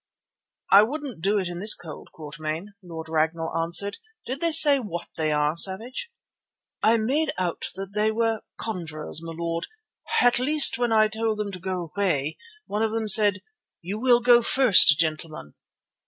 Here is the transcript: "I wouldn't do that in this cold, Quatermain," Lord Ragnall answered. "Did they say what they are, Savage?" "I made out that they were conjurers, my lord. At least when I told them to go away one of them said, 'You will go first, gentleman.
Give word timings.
"I 0.71 0.81
wouldn't 0.81 1.21
do 1.21 1.37
that 1.37 1.47
in 1.47 1.59
this 1.59 1.75
cold, 1.75 2.09
Quatermain," 2.11 2.73
Lord 2.81 3.07
Ragnall 3.07 3.55
answered. 3.55 3.97
"Did 4.25 4.41
they 4.41 4.51
say 4.51 4.79
what 4.79 5.07
they 5.15 5.31
are, 5.31 5.55
Savage?" 5.55 6.09
"I 6.81 6.97
made 6.97 7.31
out 7.37 7.67
that 7.75 7.93
they 7.93 8.09
were 8.11 8.41
conjurers, 8.57 9.21
my 9.23 9.33
lord. 9.37 9.67
At 10.19 10.39
least 10.39 10.79
when 10.79 10.91
I 10.91 11.07
told 11.07 11.37
them 11.37 11.51
to 11.51 11.59
go 11.59 11.91
away 11.95 12.37
one 12.65 12.81
of 12.81 12.89
them 12.91 13.07
said, 13.07 13.43
'You 13.83 13.99
will 13.99 14.21
go 14.21 14.41
first, 14.41 14.97
gentleman. 14.97 15.53